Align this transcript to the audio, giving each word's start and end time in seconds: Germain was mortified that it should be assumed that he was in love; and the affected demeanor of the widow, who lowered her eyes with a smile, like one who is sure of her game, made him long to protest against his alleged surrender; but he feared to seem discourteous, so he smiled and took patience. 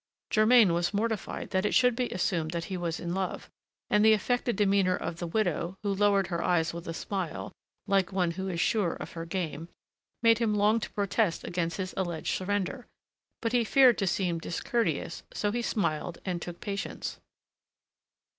Germain 0.31 0.73
was 0.73 0.95
mortified 0.95 1.51
that 1.51 1.63
it 1.63 1.75
should 1.75 1.95
be 1.95 2.09
assumed 2.09 2.49
that 2.53 2.63
he 2.73 2.75
was 2.75 2.99
in 2.99 3.13
love; 3.13 3.51
and 3.87 4.03
the 4.03 4.13
affected 4.13 4.55
demeanor 4.55 4.95
of 4.97 5.17
the 5.17 5.27
widow, 5.27 5.77
who 5.83 5.93
lowered 5.93 6.25
her 6.25 6.43
eyes 6.43 6.73
with 6.73 6.87
a 6.87 6.91
smile, 6.95 7.51
like 7.85 8.11
one 8.11 8.31
who 8.31 8.47
is 8.47 8.59
sure 8.59 8.93
of 8.93 9.11
her 9.11 9.27
game, 9.27 9.69
made 10.23 10.39
him 10.39 10.55
long 10.55 10.79
to 10.79 10.89
protest 10.93 11.43
against 11.43 11.77
his 11.77 11.93
alleged 11.95 12.35
surrender; 12.35 12.87
but 13.43 13.51
he 13.51 13.63
feared 13.63 13.99
to 13.99 14.07
seem 14.07 14.39
discourteous, 14.39 15.21
so 15.33 15.51
he 15.51 15.61
smiled 15.61 16.17
and 16.25 16.41
took 16.41 16.59
patience. 16.61 17.19